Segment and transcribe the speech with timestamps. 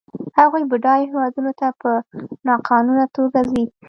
[0.39, 1.91] هغوی بډایو هېوادونو ته په
[2.47, 3.63] ناقانونه توګه ځي.